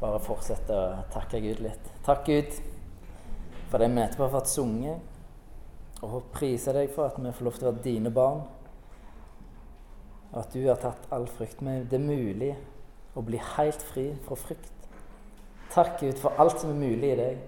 [0.00, 1.90] bare fortsette å takke Gud litt.
[2.06, 2.58] Takk, Gud,
[3.70, 5.10] for det vi etterpå har fått sunget,
[6.04, 8.44] og prise deg for at vi får lov til å være dine barn,
[10.34, 11.62] og at du har tatt all frykt.
[11.62, 12.52] Men det er mulig
[13.14, 14.72] å bli helt fri fra frykt.
[15.70, 17.42] Takk, Gud, for alt som er mulig i deg.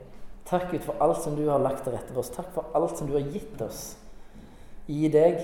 [0.47, 2.31] Takk, Gud, for alt som du har lagt til rette for oss.
[2.35, 3.83] Takk for alt som du har gitt oss
[4.87, 5.43] i deg.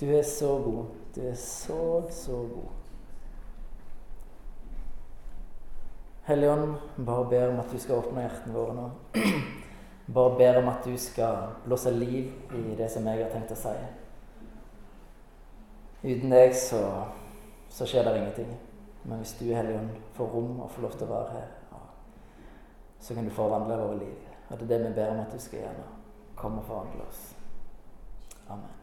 [0.00, 0.92] Du er så god.
[1.16, 2.81] Du er så, så god.
[6.24, 6.74] Hellige Ånd,
[7.06, 8.90] bare ber om at du skal åpne hjertene våre nå.
[10.14, 13.58] Bare ber om at du skal blåse liv i det som jeg har tenkt å
[13.58, 13.72] si.
[16.02, 16.82] Uten deg så,
[17.70, 18.52] så skjer det ingenting.
[19.02, 21.48] Men hvis du, Hellige Ånd, får rom og får lov til å være her,
[23.02, 24.28] så kan du forvandle våre liv.
[24.50, 25.88] Og det er det vi ber om at du skal gjøre nå.
[26.38, 27.22] Kom og forvandle oss.
[28.48, 28.78] Amen.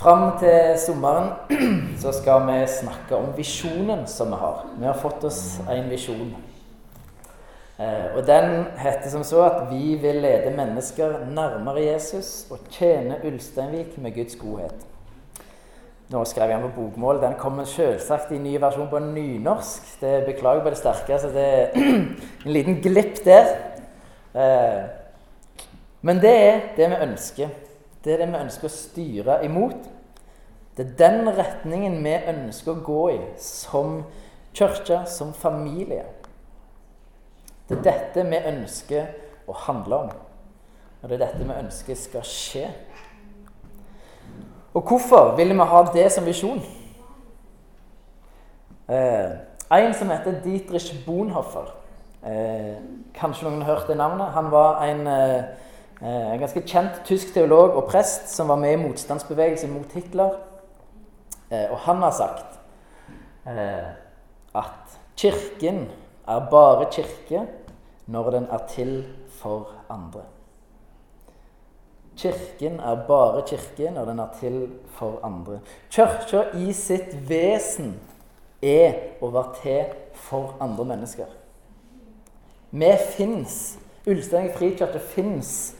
[0.00, 1.26] Fram til sommeren
[2.00, 4.62] så skal vi snakke om visjonen som vi har.
[4.78, 6.30] Vi har fått oss en visjon.
[7.76, 13.20] Eh, og Den heter som så at vi vil lede mennesker nærmere Jesus og tjene
[13.28, 14.88] Ulsteinvik med Guds godhet.
[16.08, 17.20] Nå skrev jeg den på bokmål.
[17.20, 19.98] Den kommer selvsagt i ny versjon på nynorsk.
[20.00, 21.18] Det Beklager på det sterke.
[21.18, 21.74] så Det er
[22.46, 23.52] en liten glipp der.
[24.32, 24.84] Eh,
[26.00, 27.58] men det er det vi ønsker.
[28.04, 29.88] Det er det vi ønsker å styre imot.
[30.76, 34.00] Det er den retningen vi ønsker å gå i som
[34.56, 36.06] kirke, som familie.
[37.68, 39.10] Det er dette vi ønsker
[39.50, 40.14] å handle om.
[41.02, 42.64] Og det er dette vi ønsker skal skje.
[44.74, 46.62] Og hvorfor vil vi ha det som visjon?
[48.88, 49.30] Eh,
[49.70, 51.68] en som heter Dietrich Bonhoffer.
[52.26, 52.76] Eh,
[53.14, 54.32] kanskje noen har hørt det navnet.
[54.34, 55.44] Han var en eh,
[56.00, 60.38] en eh, ganske kjent tysk teolog og prest som var med i motstandsbevegelsen mot Hitler.
[61.50, 62.60] Eh, og han har sagt
[63.46, 63.90] eh,
[64.56, 65.88] at kirken
[66.24, 67.44] er bare kirke
[68.06, 68.94] når den er til
[69.40, 70.22] for andre.
[72.16, 74.56] Kirken er bare kirke når den er til
[74.96, 75.60] for andre.
[75.90, 77.98] Kirka i sitt vesen
[78.62, 81.28] er å være til for andre mennesker.
[82.70, 83.76] Vi fins.
[84.08, 85.74] Ulstein frikirke fins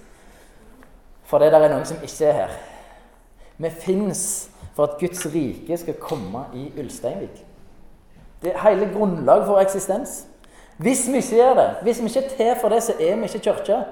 [1.31, 2.57] fordi det er noen som ikke er her.
[3.61, 4.25] Vi fins
[4.75, 7.45] for at Guds rike skal komme i Ulsteinvik.
[8.43, 10.25] Det er hele grunnlaget for eksistens.
[10.81, 13.29] Hvis vi ikke gjør det, hvis vi ikke er til for det, så er vi
[13.29, 13.83] ikke kirke.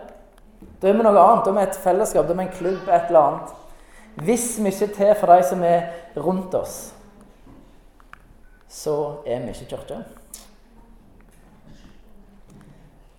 [0.83, 1.45] Da er vi noe annet.
[1.45, 3.51] Da er vi et fellesskap, da er vi en klubb, et eller annet.
[4.25, 5.83] Hvis vi ikke er til for de som er
[6.17, 6.79] rundt oss,
[8.69, 8.95] så
[9.27, 10.01] er vi ikke kirke.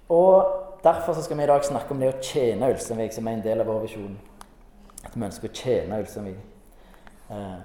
[0.09, 3.44] Og Derfor skal vi i dag snakke om det å tjene Ulsteinvik, som er en
[3.44, 4.13] del av vår visjon.
[5.03, 6.38] At vi ønsker å tjene Ulsteinvik.
[7.29, 7.57] Eh,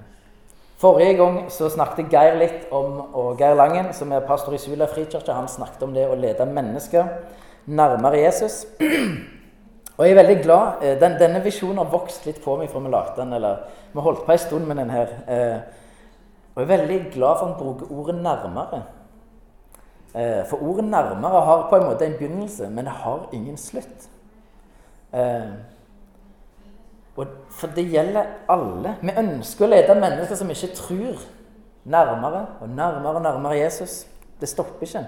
[0.82, 4.88] forrige gang så snakket Geir litt om og Geir Langen, som er pastor i Sula
[4.90, 7.06] frikirke, han snakket om det å lede mennesker
[7.66, 8.64] nærmere Jesus.
[9.94, 12.82] Og jeg er veldig glad, eh, den, Denne visjonen har vokst litt på meg fra
[12.82, 13.32] vi lagde den.
[13.32, 15.06] eller Vi holdt på en stund med den her.
[15.28, 15.58] Eh,
[16.54, 18.82] og jeg er veldig glad for han bruker ordet 'nærmere'.
[20.14, 24.08] Eh, for ordet 'nærmere' har på en måte en begynnelse, men det har ingen slutt.
[25.12, 25.50] Eh,
[27.50, 28.96] for det gjelder alle.
[29.02, 31.20] Vi ønsker å lede mennesker som ikke tror,
[31.84, 34.06] nærmere og nærmere og nærmere Jesus.
[34.40, 35.06] Det stopper ikke.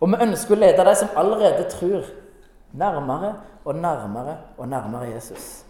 [0.00, 2.02] Og vi ønsker å lede de som allerede tror,
[2.72, 5.64] nærmere og nærmere og nærmere Jesus.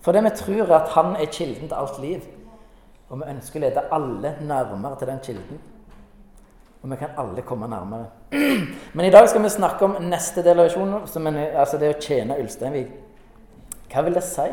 [0.00, 2.20] For det vi tror, er at han er kilden til alt liv.
[3.08, 5.60] Og vi ønsker å lede alle nærmere til den kilden.
[6.86, 8.06] Og vi kan alle komme nærmere.
[8.94, 12.36] Men i dag skal vi snakke om neste del av er, altså det å tjene
[12.38, 12.92] Ulsteinvik.
[13.90, 14.44] Hva vil det si?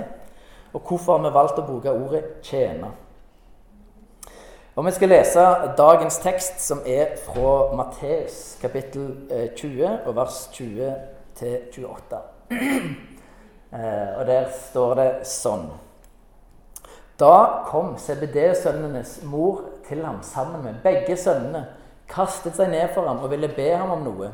[0.74, 2.90] Og hvorfor har vi valgt å bruke ordet 'tjene'?
[4.76, 5.42] Og Vi skal lese
[5.78, 10.96] dagens tekst, som er fra Matteus kapittel 20, eh, og vers 20
[11.36, 12.18] til 28.
[13.74, 15.64] Eh, og der står det sånn
[17.18, 21.66] Da kom CBD-sønnenes mor til ham sammen med begge sønnene
[22.14, 24.32] kastet seg ned for ham og ville be ham om noe.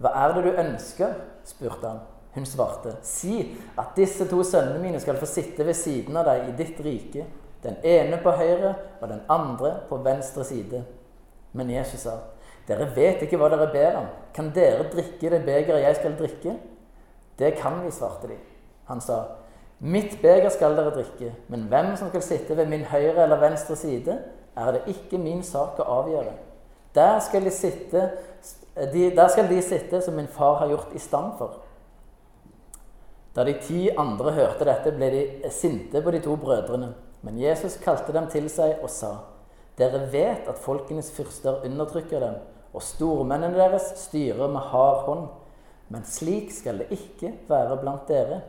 [0.00, 1.14] Hva er det du ønsker?
[1.48, 2.00] spurte han.
[2.34, 3.40] Hun svarte, si
[3.80, 7.24] at disse to sønnene mine skal få sitte ved siden av deg i ditt rike,
[7.64, 10.84] den ene på høyre og den andre på venstre side.
[11.58, 12.14] Men Jesus sa,
[12.68, 14.06] dere vet ikke hva dere ber om.
[14.36, 16.54] Kan dere drikke det begeret jeg skal drikke?
[17.40, 18.36] Det kan vi, svarte de.
[18.86, 19.24] Han sa,
[19.80, 23.74] mitt beger skal dere drikke, men hvem som skal sitte ved min høyre eller venstre
[23.80, 24.20] side,
[24.56, 26.36] er det ikke min sak å avgjøre.
[26.94, 28.10] Der skal, de sitte,
[28.92, 31.60] de, der skal de sitte som min far har gjort i stand for.
[33.36, 36.92] Da de ti andre hørte dette, ble de sinte på de to brødrene.
[37.22, 39.12] Men Jesus kalte dem til seg og sa,
[39.78, 42.40] Dere vet at folkenes fyrster undertrykker dem,
[42.74, 45.28] og stormennene deres styrer med hard hånd.
[45.90, 48.42] Men slik skal det ikke være blant dere.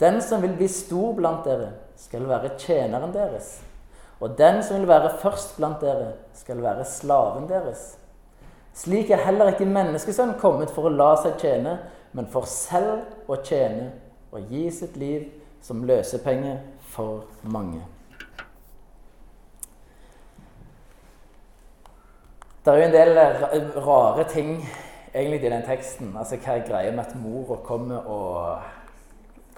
[0.00, 3.58] Den som vil bli stor blant dere, skal være tjeneren deres.
[4.20, 7.92] Og den som vil være først blant dere, skal være slaven deres.
[8.74, 11.76] Slik er heller ikke menneskesønnen kommet for å la seg tjene,
[12.14, 13.92] men for selv å tjene
[14.32, 15.28] og gi sitt liv
[15.62, 16.58] som løsepenge
[16.92, 17.82] for mange.
[22.64, 23.18] Det er jo en del
[23.86, 24.50] rare ting
[25.14, 26.10] egentlig i den teksten.
[26.18, 28.66] Altså Hva er greia med at mora kommer og,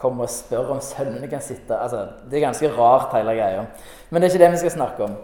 [0.00, 3.66] kommer og spør om sønnene kan sitte altså, Det er ganske rart, hele greia.
[4.10, 5.16] Men det er ikke det vi skal snakke om.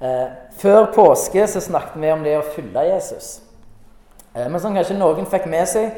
[0.00, 0.26] Eh,
[0.58, 3.30] før påske så snakket vi om det å følge Jesus.
[4.34, 5.94] Eh, men som kanskje noen fikk med seg,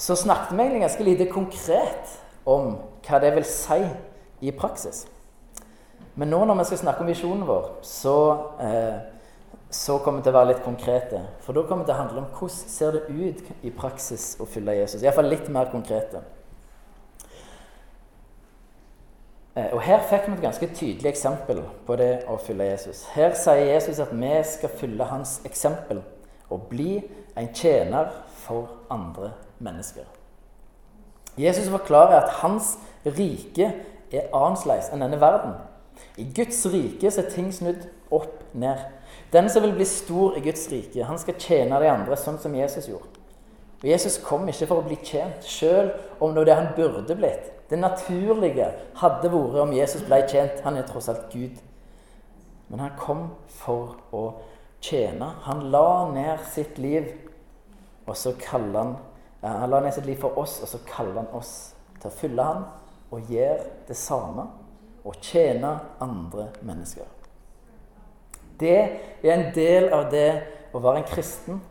[0.00, 2.18] så snakket vi egentlig ganske lite konkret
[2.48, 2.74] om
[3.06, 3.80] hva det vil si
[4.40, 5.04] i praksis.
[6.18, 8.18] Men nå når vi skal snakke om visjonen vår, så
[8.60, 8.98] eh,
[9.70, 11.20] så kommer vi til å være litt konkrete.
[11.44, 14.46] For da kommer det til å handle om hvordan ser det ut i praksis å
[14.50, 15.04] følge Jesus.
[15.04, 16.18] Iallfall litt mer konkrete.
[16.18, 16.36] Eh,
[19.54, 23.02] og Her fikk vi et ganske tydelig eksempel på det å følge Jesus.
[23.16, 26.04] Her sier Jesus at vi skal følge hans eksempel
[26.50, 27.00] og bli
[27.38, 28.12] en tjener
[28.44, 30.06] for andre mennesker.
[31.38, 32.76] Jesus forklarer at hans
[33.06, 33.72] rike
[34.10, 35.54] er annerledes enn denne verden.
[36.18, 38.78] I Guds rike så er ting snudd opp ned.
[39.32, 42.54] Den som vil bli stor i Guds rike, han skal tjene de andre sånn som
[42.54, 43.18] Jesus gjorde.
[43.80, 47.16] Og Jesus kom ikke for å bli tjent, sjøl om det var det han burde
[47.16, 47.46] blitt.
[47.70, 48.66] Det naturlige
[48.98, 50.62] hadde vært om Jesus ble tjent.
[50.64, 51.60] Han er tross alt Gud.
[52.68, 53.28] Men han kom
[53.60, 54.24] for å
[54.82, 55.28] tjene.
[55.46, 57.06] Han la ned sitt liv,
[58.06, 58.96] og så han
[59.42, 62.42] Han la ned sitt liv for oss, og så kaller han oss til å følge
[62.42, 62.64] ham
[63.10, 64.46] og gjøre det samme.
[65.04, 67.06] Og tjene andre mennesker.
[68.60, 68.76] Det
[69.22, 70.42] er en del av det
[70.74, 71.62] å være en kristen.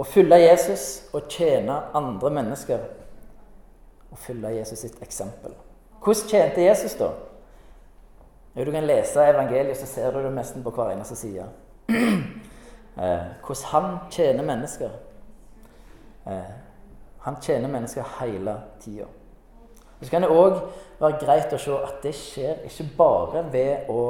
[0.00, 2.86] Å følge Jesus og tjene andre mennesker.
[4.10, 5.54] Å følge Jesus sitt eksempel.
[6.00, 7.12] Hvordan tjente Jesus, da?
[8.56, 11.48] Jo, du kan lese evangeliet, så ser du det nesten på hver eneste side.
[13.00, 14.90] Eh, hvordan han tjener mennesker.
[16.26, 16.48] Eh,
[17.22, 19.06] han tjener mennesker hele tida.
[20.02, 20.58] Så kan det òg
[20.98, 24.02] være greit å se at det skjer ikke bare ved å,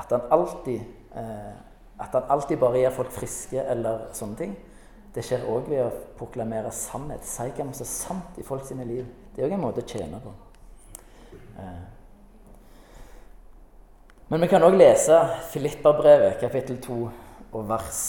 [0.00, 0.80] at han alltid
[1.14, 1.54] Eh,
[1.98, 4.54] at han alltid bare gjør folk friske eller sånne ting.
[5.14, 7.22] Det skjer òg ved å proklamere sannhet.
[7.26, 9.06] Si hva som er sant i folk sine liv.
[9.34, 10.32] Det er òg en måte å tjene på.
[11.58, 11.82] Eh.
[14.30, 15.18] Men vi kan òg lese
[15.52, 16.98] Filipperbrevet, kapittel 2,
[17.54, 18.00] og vers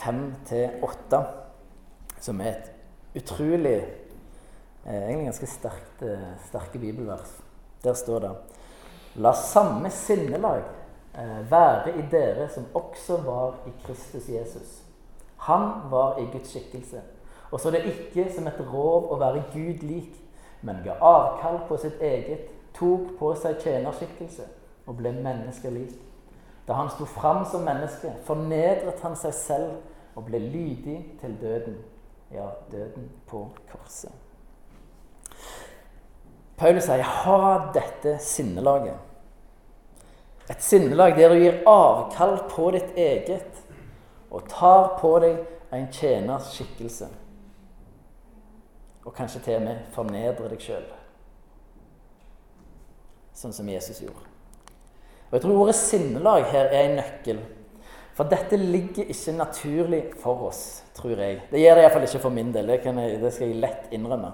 [0.00, 3.80] 5-8, eh, som er et utrolig
[4.80, 6.02] Egentlig ganske sterkt,
[6.46, 7.34] sterke bibelvers.
[7.84, 8.30] Der står det
[9.20, 10.62] La samme sinnelag
[11.14, 14.82] Eh, være i dere som også var i Kristus Jesus.
[15.36, 17.00] Han var i Guds skikkelse.
[17.50, 20.14] Og så det ikke som et rov å være Gud lik,
[20.62, 24.46] men ga avkall på sitt eget, tok på seg tjenerskikkelse
[24.86, 25.92] og ble menneskelik.
[26.68, 31.78] Da han sto fram som menneske, fornedret han seg selv og ble lydig til døden.
[32.30, 34.12] Ja, døden på korset.
[36.56, 38.98] Paulus sier 'ha dette sinnelaget'.
[40.50, 43.64] Et sinnelag der du gir avkall på ditt eget
[44.30, 45.38] og tar på deg
[45.72, 47.06] en tjeners skikkelse.
[49.04, 50.84] Og kanskje til og med fornedre deg sjøl.
[53.36, 54.26] Sånn som Jesus gjorde.
[55.30, 57.40] Og Jeg tror ordet sinnelag her er en nøkkel.
[58.18, 61.38] For dette ligger ikke naturlig for oss, tror jeg.
[61.50, 62.68] Det gjør det iallfall ikke for min del.
[62.68, 64.32] Det, jeg, det, skal jeg lett innrømme.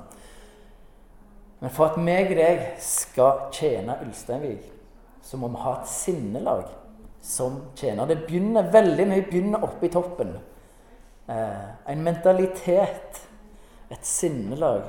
[1.61, 4.65] Men for at meg og deg skal tjene Ulsteinvik,
[5.23, 6.67] så må vi ha et sinnelag
[7.23, 8.09] som tjener.
[8.09, 10.35] Det begynner veldig mye begynner oppe i toppen.
[11.29, 13.23] Eh, en mentalitet,
[13.91, 14.89] et sinnelag.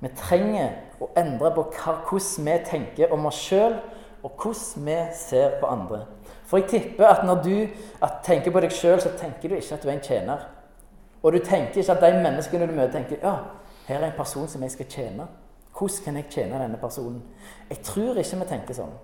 [0.00, 3.78] Vi trenger å endre på hvordan vi tenker om oss sjøl,
[4.24, 6.04] og hvordan vi ser på andre.
[6.46, 7.56] For jeg tipper at når du
[8.02, 10.46] at tenker på deg sjøl, så tenker du ikke at du er en tjener.
[11.22, 13.36] Og du tenker ikke at de menneskene du møter, tenker ja,
[13.86, 15.28] her er en person som jeg skal tjene.
[15.76, 17.22] Hvordan kan jeg tjene denne personen?
[17.70, 18.94] Jeg tror ikke vi tenker sånn.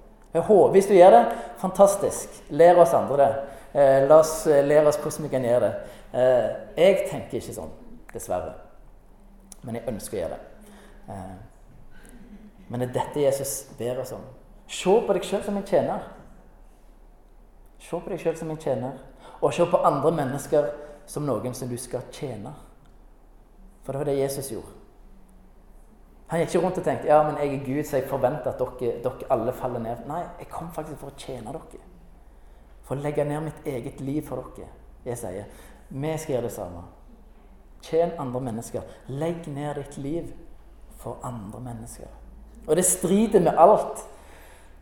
[0.72, 1.24] Hvis du gjør det,
[1.60, 2.40] fantastisk.
[2.56, 3.32] Lær oss andre det.
[3.74, 5.72] Eh, la oss eh, lære oss hvordan vi kan gjøre det.
[6.12, 7.72] Eh, jeg tenker ikke sånn,
[8.12, 8.71] dessverre.
[9.62, 10.74] Men jeg ønsker å gjøre det.
[11.14, 11.40] Eh,
[12.68, 14.24] men det er dette Jesus ber oss om.
[14.68, 16.04] Se på deg sjøl som en tjener.
[17.82, 19.00] Se på deg sjøl som en tjener.
[19.42, 20.70] Og se på andre mennesker
[21.10, 22.54] som noen som du skal tjene.
[23.82, 24.78] For det var det Jesus gjorde.
[26.32, 28.60] Han gikk ikke rundt og tenkte ja, men jeg er Gud, så jeg forventer at
[28.62, 30.06] dere, dere alle faller ned.
[30.08, 31.82] Nei, jeg kom faktisk for å tjene dere.
[32.86, 34.70] For å legge ned mitt eget liv for dere.
[35.04, 35.50] Jeg sier,
[35.90, 36.86] vi skal gjøre det samme.
[37.82, 38.82] Tjen andre mennesker.
[39.08, 40.32] Legg ned ditt liv
[41.02, 42.10] for andre mennesker.
[42.66, 44.04] Og det strider med alt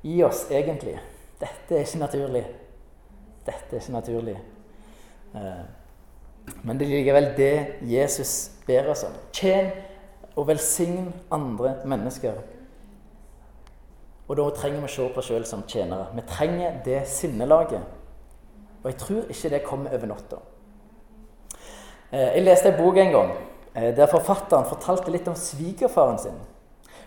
[0.02, 0.99] i oss, egentlig.
[1.40, 2.47] Dette er ikke naturlig.
[3.47, 4.37] Dette er ikke naturlig.
[5.35, 5.62] Eh,
[6.62, 7.54] men det er likevel det
[7.88, 9.16] Jesus ber oss om.
[9.33, 9.71] Tjen
[10.37, 12.37] og velsign andre mennesker.
[14.28, 16.11] Og da trenger vi å se på oss sjøl som tjenere.
[16.14, 17.83] Vi trenger det sinnelaget.
[18.83, 20.38] Og jeg tror ikke det kommer over natta.
[22.10, 23.28] Eh, jeg leste en bok en gang
[23.74, 26.40] eh, der forfatteren fortalte litt om svigerfaren sin.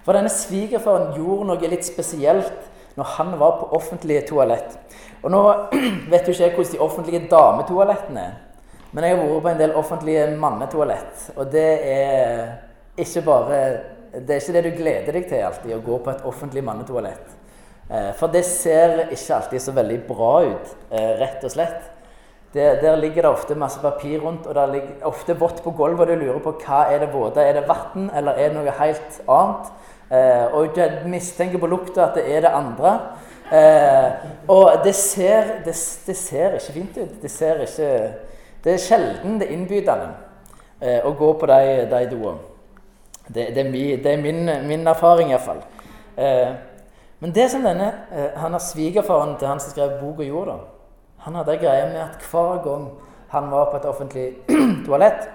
[0.04, 4.78] For denne svigerfaren gjorde noe litt spesielt når han var på offentlige toalett.
[5.24, 5.42] Og nå
[6.12, 8.40] vet jo ikke jeg hvordan de offentlige dametoalettene er.
[8.94, 11.30] Men jeg har vært på en del offentlige mannetoalett.
[11.36, 12.44] Og det er
[13.02, 13.60] ikke bare
[14.14, 17.32] Det er ikke det du gleder deg til alltid, å gå på et offentlig mannetoalett.
[17.90, 21.90] Eh, for det ser ikke alltid så veldig bra ut, rett og slett.
[22.54, 26.00] Det, der ligger det ofte masse papir rundt, og det ligger ofte vått på gulvet,
[26.00, 28.76] og du lurer på hva er det våte Er det vann, eller er det noe
[28.78, 29.72] helt annet?
[30.14, 32.92] Eh, og du mistenker på lukta at det er det andre.
[33.50, 35.74] Eh, og det ser, det,
[36.06, 37.16] det ser, ikke fint ut.
[37.22, 37.90] Det ser ikke
[38.64, 40.12] Det er sjelden det innbydende
[40.80, 42.52] eh, å gå på de, de doene.
[43.28, 45.64] Det, det, er, mi, det er min, min erfaring, iallfall.
[46.18, 46.54] Eh,
[47.20, 50.73] men det som denne eh, han har svigerfaren til han som skrev boka, gjorde, da
[51.24, 52.88] han hadde greie med at hver gang
[53.32, 54.26] han var på et offentlig
[54.86, 55.30] toalett,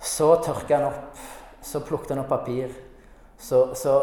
[0.00, 1.20] så tørka han opp,
[1.62, 2.72] så plukket han opp papir.
[3.40, 3.94] Så, så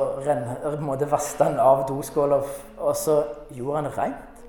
[1.12, 2.40] vasket han av doskåla,
[2.78, 3.20] og så
[3.54, 4.42] gjorde han det reint.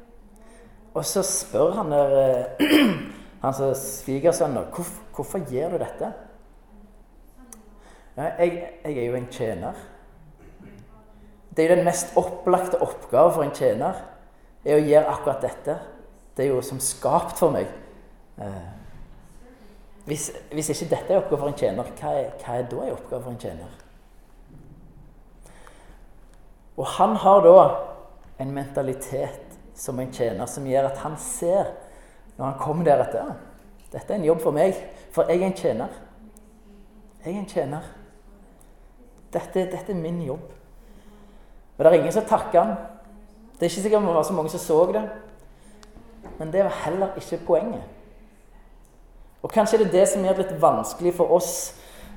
[0.95, 2.63] Og så spør han der eh,
[3.43, 6.15] han som svigersønnen hvorfor, gjør du dette?
[8.17, 9.85] Jeg, jeg, er jo en tjener.
[11.55, 14.01] Det er jo den mest opplagte oppgave for en tjener,
[14.65, 15.79] er å gjøre akkurat dette.
[16.39, 17.67] Det er jo som skapt for meg.
[18.39, 18.67] Eh,
[20.07, 22.95] hvis, hvis, ikke dette er oppgave for en tjener, hva er, hva er da en
[22.95, 23.73] oppgave for en tjener?
[26.79, 27.67] Og han har da
[28.39, 31.75] en mentalitet som en tjener som gjør at han ser
[32.37, 33.35] når han kommer deretter
[33.91, 34.77] Dette er en jobb for meg,
[35.17, 35.95] for jeg er en tjener.
[37.25, 37.87] Jeg er en tjener.
[39.33, 40.45] Dette, dette er min jobb.
[41.79, 42.75] Og det er ingen som takker han.
[43.57, 45.09] Det er ikke sikkert det var så mange som så det.
[46.39, 47.83] Men det var heller ikke poenget.
[49.43, 51.53] Og kanskje det er det som gjør det litt vanskelig for oss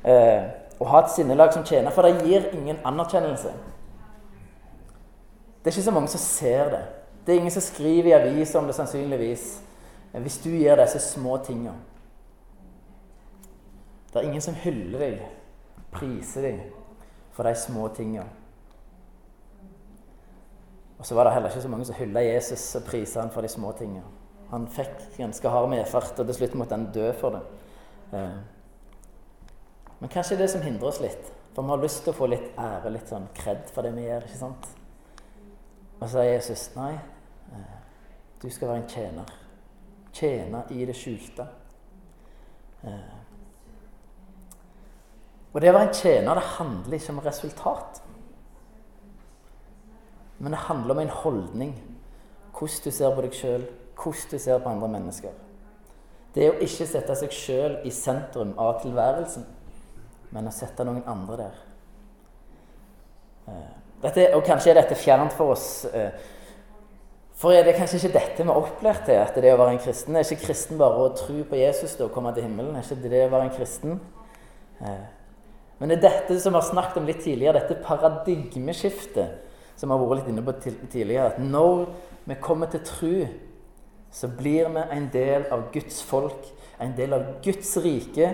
[0.04, 0.48] eh,
[0.82, 3.54] å ha et sinnelag som tjener, for det gir ingen anerkjennelse.
[5.62, 6.82] Det er ikke så mange som ser det.
[7.26, 9.46] Det er ingen som skriver i aviser om det sannsynligvis.
[10.12, 11.76] Hvis du gjør disse små tinga.
[14.12, 15.20] Det er ingen som hyller deg,
[15.94, 16.64] priser deg
[17.32, 18.26] for de små tinga.
[21.02, 23.42] Og så var det heller ikke så mange som hylla Jesus og prisa han for
[23.42, 24.06] de små tingene.
[24.52, 27.40] Han fikk ganske hard medfart, og til slutt måtte han dø for det.
[28.14, 28.36] Eh,
[29.98, 31.32] men kanskje det som hindrer oss litt.
[31.56, 34.06] For vi har lyst til å få litt ære, litt sånn kred for det vi
[34.06, 34.28] gjør.
[34.30, 34.70] ikke sant?
[35.98, 36.92] Og så sier Jesus nei,
[37.58, 37.74] eh,
[38.44, 39.34] du skal være en tjener.
[40.14, 41.48] Tjene i det skjulte.
[42.84, 43.18] Eh,
[45.52, 48.04] og det å være en tjener, det handler ikke om resultat.
[50.42, 51.74] Men det handler om en holdning.
[52.52, 55.34] Hvordan du ser på deg sjøl, hvordan du ser på andre mennesker.
[56.34, 59.44] Det er å ikke sette seg sjøl i sentrum av tilværelsen,
[60.32, 61.58] men å sette noen andre der.
[63.52, 63.72] Eh,
[64.06, 65.86] dette, og kanskje er dette fjernt for oss.
[65.92, 66.16] Eh,
[67.42, 69.76] for er det kanskje ikke dette vi har opplært til, at det er å være
[69.76, 70.16] en kristen?
[70.16, 72.78] Er ikke kristen bare å tro på Jesus og komme til himmelen?
[72.78, 74.00] Er ikke det å være en kristen?
[74.80, 75.06] Eh,
[75.82, 79.51] men det er dette som vi har snakket om litt tidligere, dette paradigmeskiftet
[79.82, 80.54] som vi har vært litt inne på
[80.94, 81.88] tidligere, at når
[82.30, 83.16] vi kommer til tro,
[84.14, 86.50] så blir vi en del av Guds folk,
[86.82, 88.28] en del av Guds rike,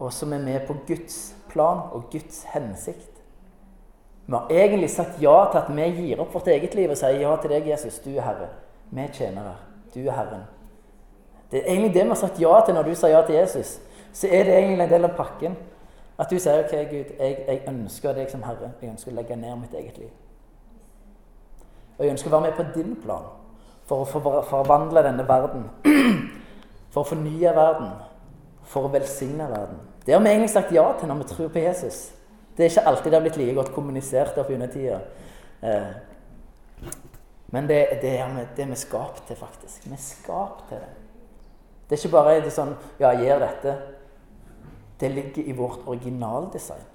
[0.00, 3.20] og som er med på Guds plan og Guds hensikt.
[4.26, 7.20] Vi har egentlig sagt ja til at vi gir opp vårt eget liv og sier
[7.22, 7.98] ja til deg, Jesus.
[8.02, 8.48] Du er Herre.
[8.90, 9.52] Vi er tjenere.
[9.94, 10.42] Du er Herren.
[11.50, 13.76] Det er egentlig det vi har sagt ja til når du sier ja til Jesus.
[14.12, 15.54] Så er det egentlig en del av pakken.
[16.18, 18.72] At du sier OK, Gud, jeg, jeg ønsker deg som Herre.
[18.82, 20.10] Jeg ønsker å legge ned mitt eget liv.
[22.00, 23.26] Og jeg ønsker å være med på din plan
[23.84, 25.66] for å forvandle denne verden.
[26.90, 27.90] For å fornye verden.
[28.66, 29.76] For å velsigne verden.
[30.02, 31.98] Det har vi egentlig sagt ja til når vi tror på Jesus.
[32.56, 34.96] Det er ikke alltid det har blitt like godt kommunisert opp under tida.
[35.62, 35.92] Eh,
[37.54, 39.84] men det, det, er vi, det er vi skapt til, faktisk.
[39.86, 40.90] Vi er skapt til det.
[41.86, 43.76] Det er ikke bare det sånn Ja, gjør dette.
[45.00, 46.88] Det ligger i vårt originaldesign.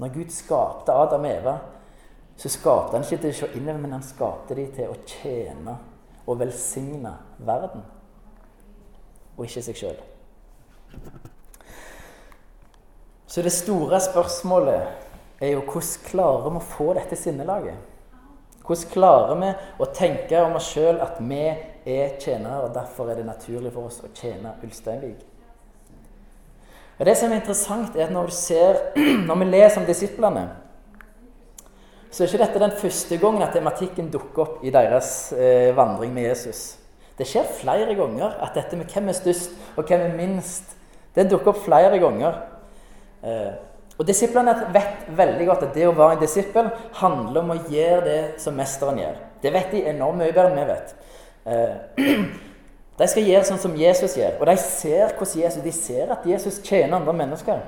[0.00, 1.58] Når Gud skapte Adam og Eva,
[2.36, 5.76] så skapte han ikke til å se innover, men han skapte dem til å tjene
[6.26, 7.82] og velsigne verden,
[9.36, 10.00] og ikke seg sjøl.
[13.30, 17.76] Så det store spørsmålet er jo hvordan klarer vi å få dette sinnelaget?
[18.66, 19.50] Hvordan klarer vi
[19.82, 23.90] å tenke om oss sjøl at vi er tjenere, og derfor er det naturlig for
[23.90, 25.26] oss å tjene Ulsteinvik?
[27.00, 28.76] Og Det som er interessant, er at når, ser,
[29.28, 30.42] når vi leser om disiplene,
[32.10, 36.12] så er ikke dette den første gangen at tematikken dukker opp i deres eh, vandring
[36.14, 36.74] med Jesus.
[37.18, 40.74] Det skjer flere ganger at dette med hvem er størst og hvem er minst,
[41.14, 42.38] det dukker opp flere ganger.
[43.22, 43.52] Eh,
[44.00, 46.70] og Disiplene vet veldig godt at det å være en disippel
[47.02, 49.18] handler om å gjøre det som mesteren gjør.
[49.42, 50.94] Det vet de enormt mye bedre enn vi vet.
[51.44, 52.14] Eh,
[53.00, 56.62] de skal gjøre sånn som Jesus gjør, og de ser Jesus, de ser at Jesus
[56.64, 57.60] tjener andre mennesker.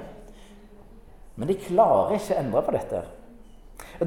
[1.37, 3.05] Men de klarer ikke å endre på dette.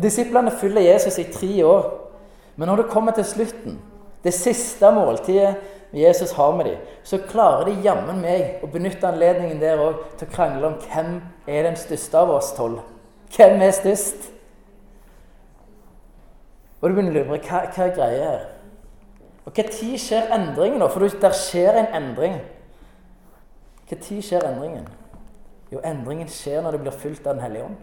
[0.01, 1.85] Disiplene følger Jesus i tre år.
[2.55, 3.79] Men når det kommer til slutten,
[4.23, 5.55] det siste måltidet
[5.93, 10.27] Jesus har med dem, så klarer de jammen meg å benytte anledningen der òg til
[10.27, 12.81] å krangle om hvem er den største av oss tolv.
[13.35, 14.31] Hvem er størst?
[16.81, 18.43] Og du begynner å lure på hva, hva er greia her.
[19.45, 20.79] Og Når skjer endringen?
[20.81, 20.89] da?
[20.89, 22.39] For der skjer en endring.
[23.89, 24.87] Når skjer endringen?
[25.71, 27.77] Jo, endringen skjer når det blir fulgt av Den hellige ånd.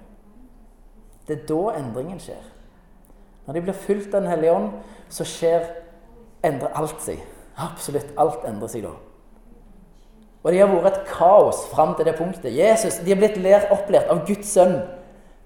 [1.28, 2.42] Det er da endringen skjer.
[3.46, 4.70] Når de blir fulgt av Den hellige ånd,
[5.10, 5.66] så skjer,
[6.44, 7.22] endrer alt seg.
[7.58, 8.94] Absolutt alt endrer seg da.
[10.42, 12.54] Og de har vært et kaos fram til det punktet.
[12.54, 14.80] Jesus, De har blitt lært, opplært av Guds sønn.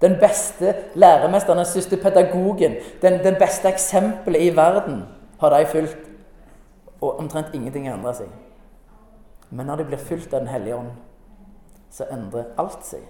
[0.01, 5.03] Den beste læremesteren, den største pedagogen, den, den beste eksempelet i verden
[5.41, 5.97] har de fulgt.
[7.01, 8.29] Og omtrent ingenting endrer seg.
[9.49, 10.89] Men når de blir fulgt av Den hellige ånd,
[11.93, 13.05] så endrer alt seg.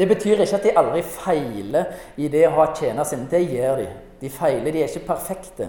[0.00, 3.26] Det betyr ikke at de aldri feiler i det å ha tjener sin.
[3.28, 3.88] Det gjør de.
[4.22, 5.66] De feiler, de er ikke perfekte.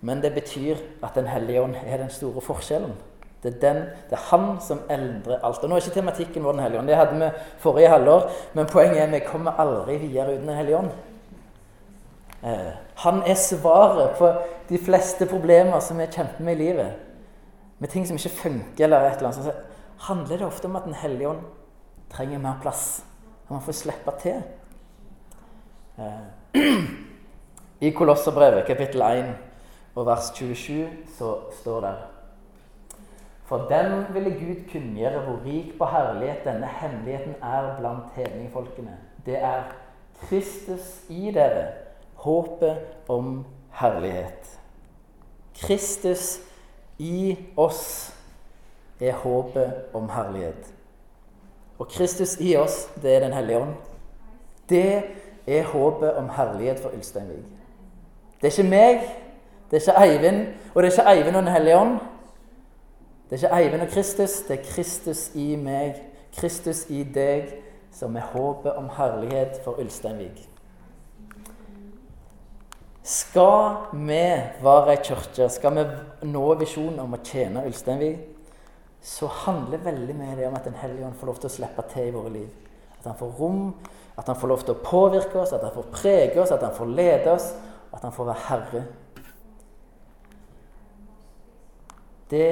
[0.00, 2.96] Men det betyr at Den hellige ånd er den store forskjellen.
[3.42, 3.76] Det er, den,
[4.10, 5.62] det er han som endrer alt.
[5.62, 6.88] Og Nå er ikke tematikken vår Den hellige ånd.
[6.88, 7.30] Det hadde vi
[7.62, 8.26] forrige halvår.
[8.58, 10.90] Men poenget er at vi kommer aldri videre uten Den hellige ånd.
[12.42, 12.74] Eh,
[13.04, 14.32] han er svaret på
[14.68, 16.92] de fleste problemer som vi kjemper med i livet.
[17.78, 19.44] Med ting som ikke funker, eller et eller annet.
[19.44, 21.46] Så handler det ofte om at Den hellige ånd
[22.10, 23.04] trenger mer plass.
[23.48, 24.42] Han må få slippe til.
[25.98, 26.54] Eh,
[27.86, 29.30] I Kolosserbrevet, kapittel 1
[29.94, 31.94] og vers 27, så står det
[33.44, 38.98] For dem ville Gud kunngjøre hvor rik på herlighet denne hemmeligheten er blant hedningfolkene.
[39.26, 39.62] Det er
[40.20, 41.66] Kristus i dere,
[42.14, 43.44] håpet om
[43.80, 44.60] herlighet.
[45.60, 46.38] Kristus
[46.98, 48.14] i oss
[49.00, 50.74] er håpet om herlighet.
[51.80, 53.74] Og Kristus i oss, det er Den hellige ånd.
[54.68, 55.02] Det
[55.46, 57.46] er håpet om herlighet for Ulsteinvik.
[58.40, 59.00] Det er ikke meg,
[59.70, 61.98] det er ikke Eivind, og det er ikke Eivind og Den hellige ånd.
[63.30, 66.02] Det er ikke Eivind og Kristus, det er Kristus i meg,
[66.36, 67.54] Kristus i deg,
[67.92, 70.48] som er håpet om herlighet for Ulsteinvik.
[73.02, 74.24] Skal vi
[74.62, 75.84] være ei kirke, skal vi
[76.28, 78.20] nå visjonen om å tjene Ulsteinvik,
[79.02, 81.84] så handler veldig mye det om at Den hellige ånd får lov til å slippe
[81.92, 82.48] til i våre liv.
[82.98, 83.62] At han får rom,
[84.16, 86.74] at han får lov til å påvirke oss, at han får prege oss, at han
[86.76, 87.52] får lede oss,
[87.92, 88.82] at han får være herre.
[92.30, 92.50] Det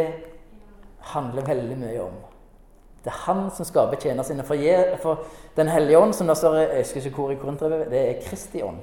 [1.13, 2.17] handler veldig mye om.
[3.05, 4.45] Det er han som skaper betjene sine.
[4.45, 5.25] For,
[5.57, 8.63] Den hellige ånd, som det står jeg husker ikke hvor i Korintrevet, det er Kristi
[8.63, 8.81] ånd.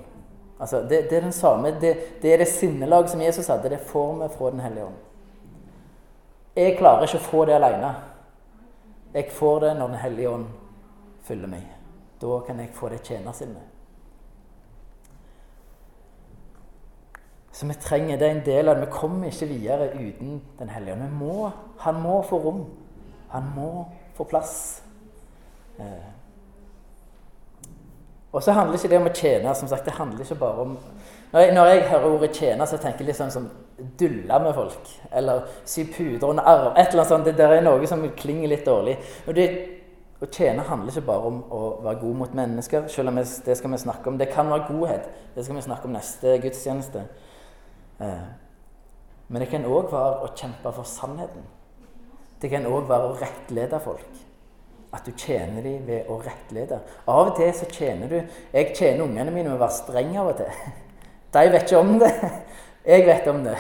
[0.59, 3.69] Altså, det, det, er den samme, det, det er det sinnelag som Jesus hadde.
[3.69, 5.04] Det får vi fra Den hellige ånd.
[6.55, 7.89] Jeg klarer ikke å få det alene.
[9.15, 10.45] Jeg får det når Den hellige ånd
[11.27, 11.65] fyller meg.
[12.21, 13.71] Da kan jeg få det tjenersinnet.
[17.55, 18.87] Så vi trenger det er en del av det.
[18.87, 21.11] Vi kommer ikke videre uten Den hellige ånd.
[21.19, 22.65] Må, han må få rom.
[23.31, 23.69] Han må
[24.15, 24.83] få plass.
[25.79, 26.11] Eh.
[28.31, 29.55] Og så handler ikke det om å tjene.
[29.55, 30.77] som sagt, Det handler ikke bare om
[31.35, 33.47] Når jeg, når jeg hører ordet 'tjene', så tenker jeg litt sånn som
[33.99, 34.91] dulle med folk.
[35.11, 36.77] Eller sy puder under arm.
[36.77, 37.25] Et eller annet sånt.
[37.25, 38.93] Det der er noe som klinger litt dårlig.
[39.27, 39.47] Og det,
[40.23, 43.73] å tjene handler ikke bare om å være god mot mennesker, selv om det skal
[43.73, 44.19] vi snakke om.
[44.21, 45.09] Det kan være godhet.
[45.35, 47.03] Det skal vi snakke om neste gudstjeneste.
[47.99, 48.23] Eh,
[49.27, 51.43] men det kan òg være å kjempe for sannheten.
[52.39, 54.23] Det kan òg være å rettlede folk.
[54.95, 56.79] At du tjener dem ved å rettlede.
[57.11, 58.17] Av og til så tjener du
[58.53, 60.65] Jeg tjener ungene mine med å være streng av og til.
[61.35, 62.11] De vet ikke om det.
[62.85, 63.55] Jeg vet om det.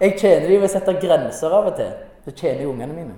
[0.00, 1.90] Jeg tjener dem ved å sette grenser av og til.
[2.24, 3.16] Så tjener jeg ungene mine.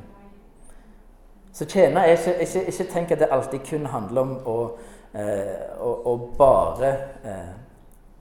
[1.52, 4.56] Så tjene er ikke, ikke, ikke tenk at det alltid kun handler om å,
[5.14, 6.90] eh, å, å bare
[7.28, 7.52] eh,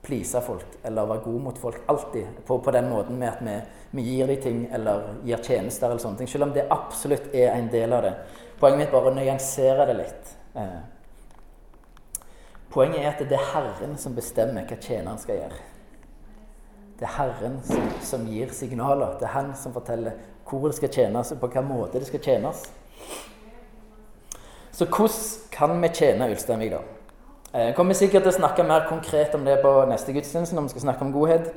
[0.04, 1.80] please folk eller være god mot folk.
[1.88, 3.56] Alltid på, på den måten med at vi,
[3.96, 6.30] vi, gir dem ting eller gir tjenester eller sånne ting.
[6.30, 8.14] Selv om det absolutt er en del av det.
[8.60, 10.32] Poenget mitt er bare å nyansere det litt.
[10.60, 10.80] Eh.
[12.72, 15.62] Poenget er at det er Herren som bestemmer hva tjeneren skal gjøre.
[16.98, 19.16] Det er Herren som, som, gir signaler.
[19.18, 20.12] Det er Han som forteller
[20.48, 22.64] hvor det skal tjenes, og på hvilken måte det skal tjenes.
[24.72, 26.80] Så hvordan kan vi tjene Ulsteinvik, da?
[27.52, 30.68] Jeg eh, kommer sikkert til å snakke mer konkret om det på neste gudstjeneste når
[30.68, 31.50] vi skal snakke om godhet.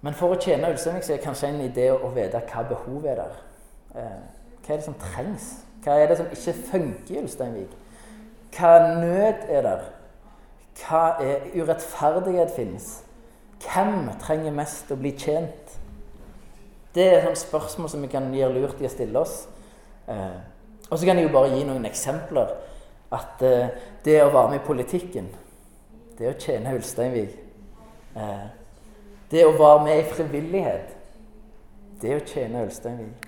[0.00, 3.20] Men for å tjene Ulsteinvik så er kanskje en idé å vite hva behovet er
[3.20, 3.34] der.
[3.96, 4.20] Eh,
[4.64, 5.50] hva er det som trengs?
[5.84, 7.76] Hva er det som ikke funker i Ulsteinvik?
[8.56, 9.84] Hva nød er der?
[10.80, 13.05] Hva er urettferdighet finnes?
[13.66, 15.74] Hvem trenger mest å bli tjent?
[16.96, 19.42] Det er et spørsmål som vi kan gjøre lurt i å stille oss.
[20.08, 20.38] Eh,
[20.88, 22.54] og så kan jeg jo bare gi noen eksempler
[23.16, 23.74] at eh,
[24.04, 25.28] det å være med i politikken,
[26.16, 27.34] det å tjene Ulsteinvik
[28.16, 28.46] eh,
[29.28, 30.92] Det å være med i frivillighet,
[32.00, 33.26] det å tjene Ulsteinvik.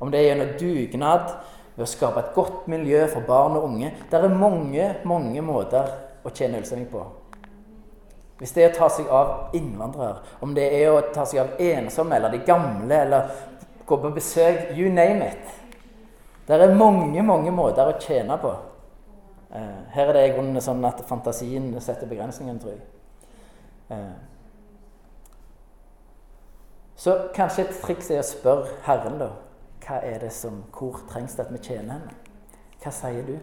[0.00, 1.34] Om det er gjennom dugnad,
[1.76, 5.92] ved å skape et godt miljø for barn og unge Det er mange, mange måter
[6.24, 7.04] å tjene Ulsteinvik på.
[8.40, 11.58] Hvis det er å ta seg av innvandrere, om det er å ta seg av
[11.60, 13.34] ensomme eller de gamle, eller
[13.86, 15.58] gå på besøk You name it.
[16.48, 18.54] Det er mange, mange måter å tjene på.
[19.52, 22.82] Eh, her er det i grunnen sånn at fantasien setter begrensningen, tror jeg.
[23.92, 24.18] Eh,
[26.96, 29.30] så kanskje et triks er å spørre Herren, da.
[29.84, 32.16] Hva er det som, Hvor trengs det at vi tjener henne?
[32.80, 33.36] Hva sier du?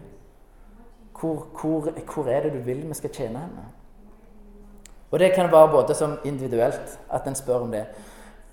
[1.18, 3.66] Hvor, hvor, hvor er det du vil vi skal tjene henne?
[5.10, 7.86] Og det kan være både som individuelt, at en spør om det,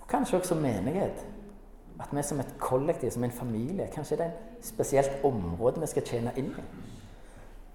[0.02, 1.26] og kanskje også som menighet.
[2.00, 5.88] At vi som et kollektiv, som en familie Kanskje det er et spesielt område vi
[5.88, 6.64] skal tjene inn i.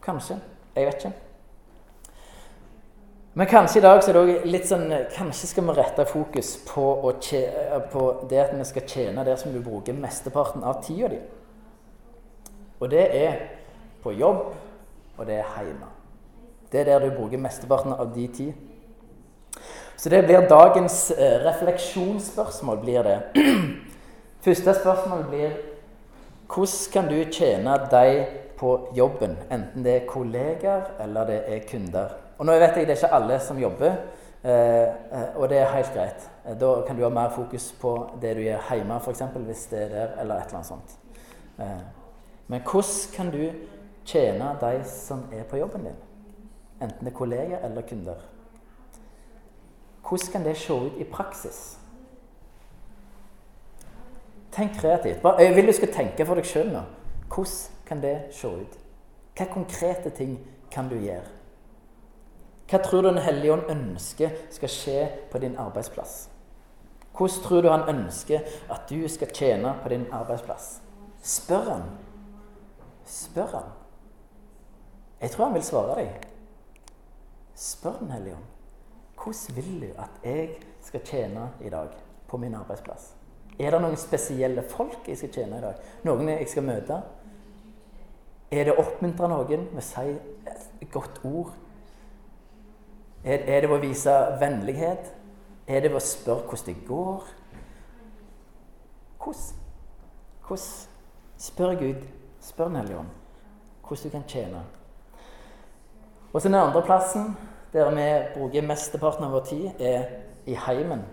[0.04, 0.36] Kanskje.
[0.76, 1.12] Jeg vet ikke.
[3.34, 6.86] Men kanskje i dag så er det litt sånn Kanskje skal vi rette fokus på,
[7.92, 11.20] på, det at vi skal tjene der som du bruker mesteparten av tida di.
[12.80, 13.38] Og det er
[14.02, 14.54] på jobb,
[15.16, 15.88] og det er hjemme.
[16.72, 18.69] Det er der du bruker mesteparten av din tid.
[20.00, 22.78] Så det blir dagens eh, refleksjonsspørsmål.
[22.80, 23.20] blir det.
[24.44, 25.50] Første spørsmål blir
[26.48, 32.16] hvordan kan du tjene deg på jobben, enten det er kollegaer eller det er kunder.
[32.38, 34.00] Og nå vet jeg det er ikke alle som jobber,
[34.40, 36.26] eh, eh, og det er helt greit.
[36.64, 39.94] Da kan du ha mer fokus på det du gjør hjemme, f.eks., hvis det er
[39.98, 40.98] der, eller et eller annet sånt.
[42.48, 43.50] Men hvordan kan du
[44.04, 46.04] tjene de som er på jobben din?
[46.80, 48.29] Enten det er kollegaer eller kunder.
[50.10, 51.78] Hvordan kan det se ut i praksis?
[54.52, 55.24] Tenk kreativt.
[55.38, 56.80] jeg vil du skal tenke for deg sjøl nå.
[57.28, 58.78] Hvordan kan det se ut?
[59.38, 60.34] Hva konkrete ting
[60.70, 61.30] kan du gjøre?
[62.70, 66.28] Hva tror du Den hellige ånd ønsker skal skje på din arbeidsplass?
[67.16, 70.80] Hvordan tror du han ønsker at du skal tjene på din arbeidsplass?
[71.22, 71.82] Spør han.
[73.06, 73.74] Spør han.
[75.20, 76.26] Jeg tror han vil svare deg.
[77.54, 78.59] Spør Den hellige ånd.
[79.24, 81.88] Hvordan vil du at jeg skal tjene i dag
[82.28, 83.14] på min arbeidsplass?
[83.58, 85.80] Er det noen spesielle folk jeg skal tjene i dag?
[86.08, 87.00] Noen jeg skal møte?
[88.50, 90.14] Er det å oppmuntre noen med å si
[90.80, 91.52] et godt ord?
[93.20, 95.12] Er, er det å vise vennlighet?
[95.68, 97.28] Er det å spørre hvordan det går?
[99.20, 99.60] Hvordan?
[100.46, 100.88] Hvordan?
[101.40, 102.00] Spør Gud,
[102.40, 103.12] spør Den hellige ånd,
[103.84, 104.64] hvordan du kan tjene.
[106.32, 107.36] Og så Den andre plassen
[107.72, 110.04] der vi bruker mesteparten av vår tid, er
[110.46, 111.04] i heimen.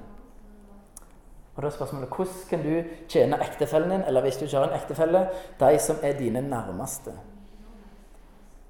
[1.56, 2.74] Og da er spørsmålet hvordan kan du
[3.10, 5.24] tjene ektefellen din, eller hvis du ikke har en ektefelle,
[5.60, 7.14] de som er dine nærmeste?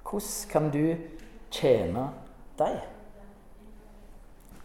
[0.08, 0.94] Hvordan kan du
[1.50, 2.06] tjene
[2.58, 2.78] dem?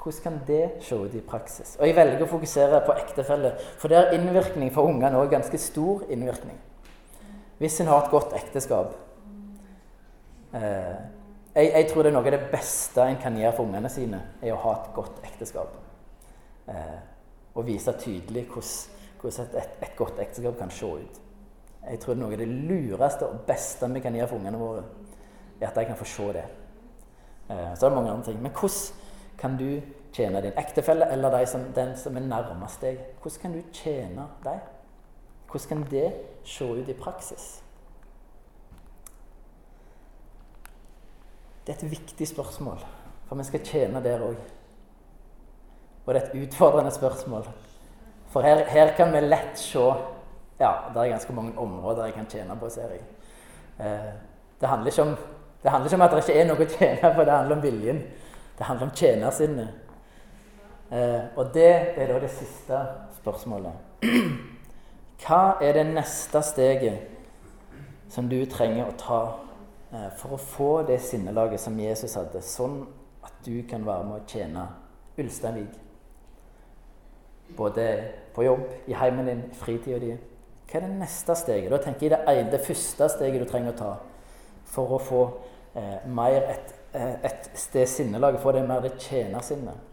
[0.03, 1.75] Hvordan kan det se ut i praksis?
[1.79, 5.57] Og Jeg velger å fokusere på ektefelle, for det er innvirkning for ungene òg ganske
[5.57, 6.57] stor innvirkning.
[7.59, 8.95] Hvis en har et godt ekteskap
[10.55, 10.95] eh,
[11.55, 14.21] jeg, jeg, tror det er noe av det beste en kan gjøre for ungene sine,
[14.41, 15.75] er å ha et godt ekteskap.
[16.71, 16.99] Eh,
[17.53, 21.19] og vise tydelig hvordan, et, et, godt ekteskap kan se ut.
[21.83, 24.83] Jeg tror noe av det lureste og beste vi kan gjøre for ungene våre,
[25.59, 26.45] er at de kan få se det.
[27.49, 28.41] Eh, så er det mange andre ting.
[28.41, 29.67] Men hvordan kan du
[30.13, 33.01] tjene din ektefelle eller de som, den som er nærmest deg?
[33.21, 34.63] Hvordan kan du tjene dem?
[35.51, 36.13] Hvordan kan det
[36.43, 37.62] se ut i praksis?
[41.67, 42.79] Det er et viktig spørsmål,
[43.27, 44.35] for vi skal tjene der òg.
[46.05, 47.47] Og det er et utfordrende spørsmål.
[48.33, 49.93] For her, her, kan vi lett se
[50.59, 52.99] Ja, det er ganske mange områder jeg kan tjene på, ser jeg.
[53.79, 54.11] Eh,
[54.61, 55.15] det, handler om,
[55.63, 57.63] det, handler ikke om, at det ikke er noe å tjene på, det handler om
[57.63, 58.03] viljen.
[58.57, 59.67] Det handler om tjenersinnet.
[60.91, 62.83] Eh, og det er da det siste
[63.17, 63.71] spørsmålet.
[65.23, 67.09] Hva er det neste steget
[68.13, 69.21] som du trenger å ta
[70.17, 72.79] for å få det sinnelaget som Jesus hadde, sånn
[73.23, 74.67] at du kan være med å tjene
[75.21, 75.75] Ulsteinvik?
[77.57, 77.85] Både
[78.33, 80.15] på jobb, i heimen din, i fritida di.
[80.65, 81.69] Hva er det neste steget?
[81.69, 83.91] Da tenker jeg det, det første steget du trenger å ta
[84.73, 85.23] for å få
[85.77, 89.91] eh, mer et, eh, et sted sinnelaget, få det mer det tjenersinnet.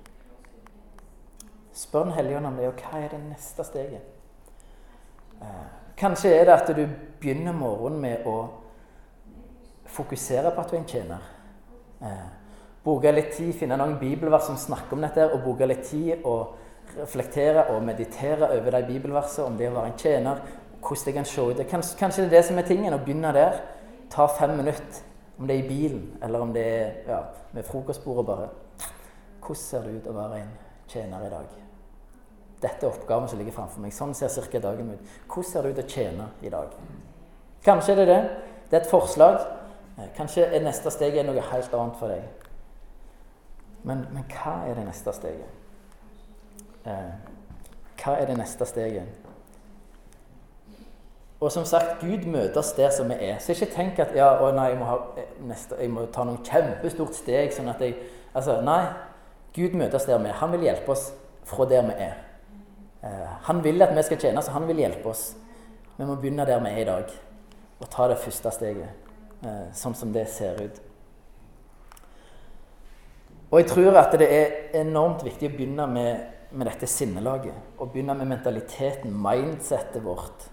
[1.76, 4.08] Spør Den hellige ånd om det, og hva er det neste steget?
[5.42, 5.68] Eh,
[6.00, 6.82] kanskje er det at du
[7.20, 8.38] begynner morgenen med å
[9.94, 11.28] fokusere på at du er en tjener.
[12.00, 12.28] Eh,
[12.84, 16.56] bruke litt tid, finne noen bibelvers som snakker om dette, og bruke litt tid og
[16.96, 20.42] reflektere og meditere over de bibelversene om det å være en tjener,
[20.80, 21.62] hvordan det kan se ut.
[21.70, 23.60] Kanskje, kanskje det er det som er tingen, å begynne der.
[24.10, 25.04] Ta fem minutter,
[25.38, 27.20] om det er i bilen eller om det er ja,
[27.54, 28.48] med frokostbordet bare.
[29.40, 30.50] Hvordan ser det ut å være en
[30.90, 31.52] tjener i dag?
[32.60, 33.94] Dette er oppgaven som ligger framfor meg.
[33.96, 35.14] Sånn ser cirka dagen ut.
[35.30, 36.74] Hvordan ser det ut å tjene i dag?
[37.64, 38.20] Kanskje det er det.
[38.68, 39.40] Det er et forslag.
[40.00, 42.46] Eh, kanskje er neste steg noe helt annet for deg.
[43.84, 45.58] Men, men hva er det neste steget?
[46.88, 47.10] Eh,
[48.00, 49.28] hva er det neste steget?
[51.40, 53.38] Og som sagt, Gud møter oss der som vi er.
[53.40, 56.24] Så ikke tenk at ja, å nei, jeg må, ha, eh, neste, jeg må ta
[56.28, 57.52] noen kjempestort steg.
[57.56, 57.96] sånn at jeg,
[58.34, 58.82] altså, Nei,
[59.56, 60.36] Gud møter oss der vi er.
[60.42, 61.10] Han vil hjelpe oss
[61.48, 62.18] fra der vi er.
[63.02, 65.30] Eh, han vil at vi skal tjene, så han vil hjelpe oss.
[65.96, 67.16] Vi må begynne der vi er i dag,
[67.80, 69.09] og ta det første steget.
[69.40, 70.80] Eh, sånn som det ser ut.
[73.50, 77.56] Og jeg tror at det er enormt viktig å begynne med, med dette sinnelaget.
[77.80, 80.46] Å begynne med mentaliteten, mindsettet vårt.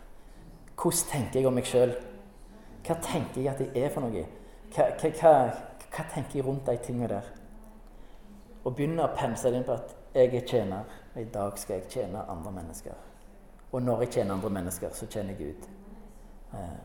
[0.77, 1.93] Hvordan tenker jeg om meg sjøl?
[2.87, 4.23] Hva tenker jeg at jeg er for noe?
[4.71, 5.35] Hva, hva, hva,
[5.91, 7.31] hva tenker jeg rundt de tingene der?
[8.63, 11.91] Og begynne å pense inn på at jeg er tjener, og i dag skal jeg
[11.91, 12.95] tjene andre mennesker.
[13.75, 15.67] Og når jeg tjener andre mennesker, så tjener jeg Gud.
[16.55, 16.77] Eh,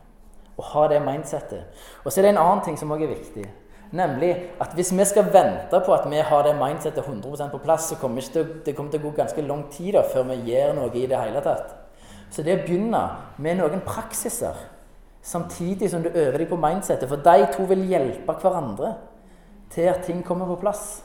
[0.57, 1.83] å ha det mindsettet.
[2.03, 3.45] Og så er det en annen ting som også er viktig.
[3.93, 7.91] Nemlig at hvis vi skal vente på at vi har det mindsettet 100% på plass,
[7.91, 10.73] så kommer det, det kommer til å gå ganske lang tid da, før vi gjør
[10.79, 11.75] noe i det hele tatt.
[12.33, 13.01] Så det å begynne
[13.37, 14.57] med noen praksiser
[15.23, 18.95] samtidig som du øver deg på mindsettet For de to vil hjelpe hverandre
[19.71, 21.03] til at ting kommer på plass.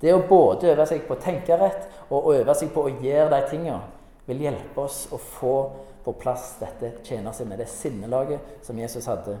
[0.00, 3.30] Det å både øve seg på å tenke rett og øve seg på å gjøre
[3.34, 3.82] de tingene,
[4.26, 5.54] vil hjelpe oss å få
[6.04, 9.38] på plass dette tjenersinnet, det sinnelaget som Jesus hadde.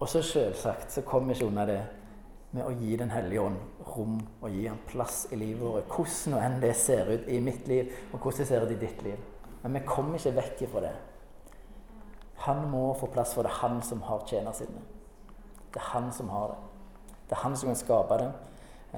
[0.00, 1.82] Og så selvsagt så kommer vi ikke unna det
[2.52, 5.88] med å gi Den hellige ånd rom og gi ham plass i livet vårt.
[5.88, 9.02] Hvordan enn det ser ut i mitt liv, og hvordan det ser ut i ditt
[9.06, 9.20] liv.
[9.62, 10.92] Men vi kommer ikke vekk ifra det.
[12.42, 14.90] Han må få plass, for det er han som har tjenersinnet.
[15.72, 16.58] Det er han som har det.
[17.30, 18.32] Det er han som kan skape det.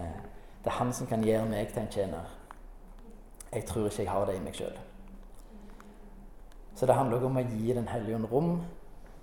[0.01, 0.17] Eh,
[0.65, 2.33] det er han som kan gjøre meg til en tjener.
[3.53, 4.79] Jeg tror ikke jeg har det i meg sjøl.
[6.75, 8.63] Så det handler også om å gi Den hellige ånd rom,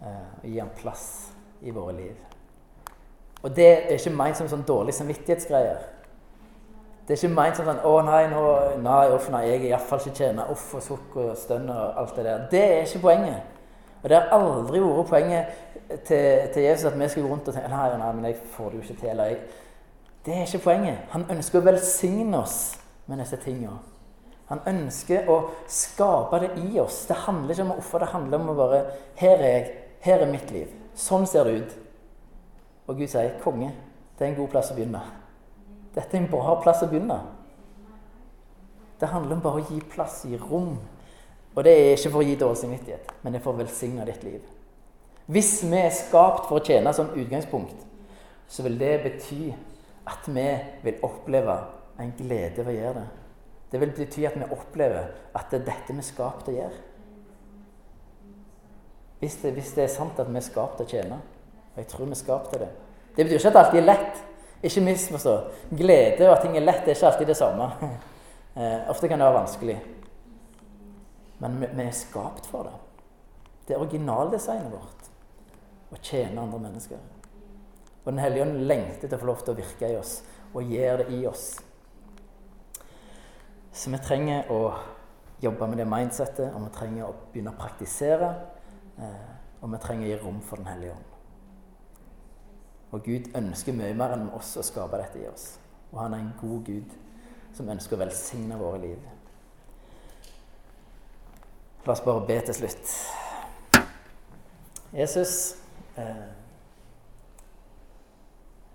[0.01, 2.15] eh, og gi ham plass i våre liv.
[3.43, 5.81] Og det er ikke ment som sånn dårlig samvittighetsgreier.
[7.07, 8.43] Det er ikke ment som sånn 'Å nei, nå,
[8.81, 12.15] nei, uff, nei jeg er iallfall ikke tjener.' Uff og sukk og stønn og alt
[12.15, 12.47] det der.
[12.51, 13.41] Det er ikke poenget.
[14.03, 15.45] Og det har aldri vært poenget
[16.05, 18.69] til, til Jesus at vi skal gå rundt og tenke 'Nei, nei, men jeg får
[18.69, 19.37] det jo ikke til.' Eller jeg,
[20.25, 20.97] det er ikke poenget.
[21.09, 23.79] Han ønsker å velsigne oss med disse tingene.
[24.51, 25.37] Han ønsker å
[25.71, 27.05] skape det i oss.
[27.07, 28.81] Det handler ikke om å ofre, det handler om å bare
[29.19, 29.73] Her er jeg.
[30.03, 30.71] Her er mitt liv.
[30.97, 31.75] Sånn ser det ut.
[32.89, 33.71] Og Gud sier, 'Konge,
[34.17, 35.01] det er en god plass å begynne'.
[35.95, 37.19] Dette er en bra plass å begynne.
[38.99, 40.77] Det handler om bare å gi plass, gi rom.
[41.55, 44.05] Og det er ikke for å gi dårlig samvittighet, men det er for å velsigne
[44.05, 44.41] ditt liv.
[45.27, 47.75] Hvis vi er skapt for å tjene som utgangspunkt,
[48.47, 49.53] så vil det bety
[50.07, 50.47] at vi
[50.83, 51.57] vil oppleve
[51.99, 53.20] en glede ved å gjøre det.
[53.71, 56.79] Det vil bety at vi opplever at det er dette vi er skapt å gjøre.
[59.21, 61.19] Hvis det, hvis det, er sant at vi er skapt å tjene,
[61.71, 62.71] og jeg tror vi er skapt til det
[63.15, 64.21] Det betyr ikke at det alltid er lett.
[64.61, 65.33] Ikke misforstå.
[65.77, 67.69] Glede og at ting er lett, er ikke alltid det samme.
[68.51, 69.75] Eh, ofte kan det være vanskelig.
[71.39, 72.73] Men vi, vi er skapt for det.
[73.63, 75.07] Det er originaldesignet vårt
[75.87, 76.99] å tjene andre mennesker.
[78.03, 80.17] Og Den hellige ånd lengter til å få lov til å virke i oss
[80.51, 81.45] og gjør det i oss.
[83.71, 84.73] Så vi trenger å
[85.41, 88.33] jobbe med det mindsettet, og vi trenger å begynne å praktisere.
[88.99, 89.31] Eh,
[89.61, 91.07] og vi trenger å gi rom for Den hellige ånd.
[92.91, 95.53] Og Gud ønsker mye mer enn oss å skape dette i oss.
[95.93, 96.97] Og han er en god Gud
[97.55, 99.09] som ønsker å velsigne våre liv.
[101.85, 102.91] La oss bare be til slutt.
[104.91, 105.55] Jesus
[105.97, 106.29] eh,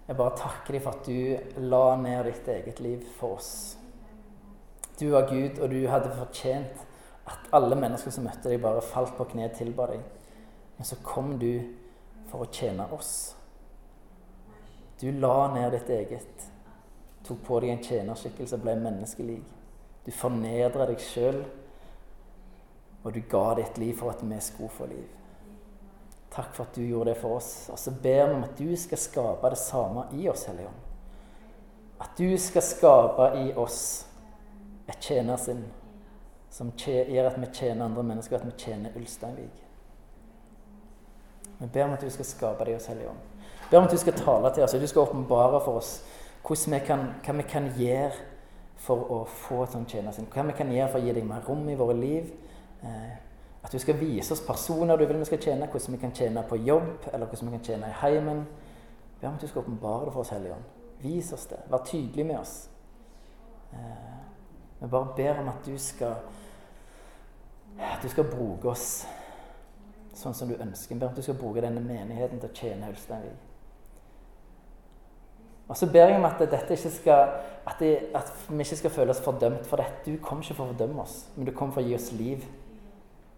[0.09, 3.76] Jeg bare takker deg for at du la ned ditt eget liv for oss.
[5.01, 6.85] Du var Gud, og du hadde fortjent
[7.27, 10.05] at alle mennesker som møtte deg, bare falt på kne og tilba deg.
[10.77, 11.51] Men så kom du
[12.31, 13.35] for å tjene oss.
[15.01, 16.49] Du la ned ditt eget,
[17.27, 19.37] tok på deg en tjenerskikkelse, ble menneskelig.
[20.07, 21.43] Du fornedra deg sjøl,
[23.03, 25.07] og du ga ditt liv for at vi skulle få liv.
[26.33, 27.69] Takk for at du gjorde det for oss.
[27.73, 30.83] Og så ber vi om at du skal skape det samme i oss, Hellige Ånd.
[32.01, 34.06] At du skal skape i oss
[34.89, 35.65] et tjenersinn
[36.51, 39.65] som gjør at vi tjener andre mennesker, at vi tjener Ulsteinvik.
[41.59, 43.19] Vi ber om at du skal skape det i oss, Hellige Ånd.
[43.63, 46.03] Vi ber om at du skal tale til oss, og du skal åpenbare for oss
[46.47, 48.13] vi kan, hva vi kan gjøre
[48.79, 50.29] for å få et sånt tjenersinn.
[50.31, 52.29] Hva vi kan gjøre for å gi deg mer rom i våre liv.
[52.85, 53.17] Eh,
[53.67, 56.45] at du skal vise oss personer du vil vi skal tjene, hvordan vi kan tjene
[56.47, 58.45] på jobb, eller hvordan vi kan tjene i heimen.
[59.21, 60.69] Be om at du skal åpenbare det for oss, Hellige Ånd.
[61.03, 61.59] Vis oss det.
[61.73, 62.55] Vær tydelig med oss.
[63.73, 64.16] Eh,
[64.81, 66.19] vi bare ber om at du skal
[67.79, 69.05] at du skal bruke oss
[70.17, 70.95] sånn som du ønsker.
[70.95, 73.43] Vi ber om at du skal bruke denne menigheten til å tjene Ulsteinvik.
[75.67, 76.43] Og så ber jeg om at,
[76.79, 77.33] skal,
[77.67, 80.05] at, det, at vi ikke skal føle oss fordømt for dette.
[80.07, 82.45] Du kom ikke for å fordømme oss, men du kom for å gi oss liv.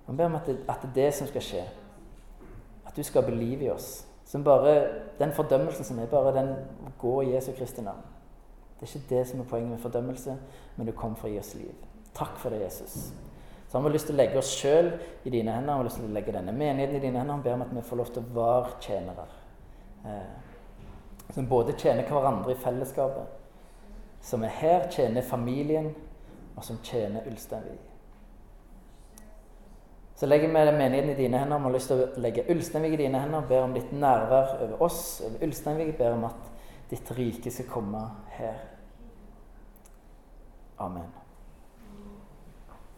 [0.04, 1.64] Vi ber om at det, at det er det som skal skje.
[2.84, 4.04] At du skaper liv i oss.
[4.28, 4.76] Som bare,
[5.18, 6.52] Den fordømmelsen som er bare den
[7.00, 8.04] går i Jesu Kristi navn.
[8.78, 10.36] Det er ikke det som er poenget med fordømmelse,
[10.76, 11.74] men du kom for å gi oss liv.
[12.14, 13.10] Takk for det, Jesus.
[13.68, 14.92] Så har vi lyst til å legge oss sjøl
[15.24, 15.72] i dine hender.
[15.72, 17.34] han har lyst til å legge denne menigheten i dine hender.
[17.34, 19.26] Han ber om at vi får lov til å være tjenere.
[20.06, 23.26] Eh, som både tjener hverandre i fellesskapet,
[24.24, 25.92] som er her, tjener familien,
[26.56, 27.84] og som tjener Ulsteinvik.
[30.18, 31.58] Så legger vi menigheten i dine hender.
[31.58, 33.44] Vi har lyst til å legge Ulsteinvik i dine hender.
[33.46, 35.92] Ber om ditt nærvær over oss, over Ulsteinvik.
[35.98, 36.48] Ber om at
[36.90, 38.00] ditt rike skal komme
[38.34, 38.56] her.
[40.80, 41.17] Amen.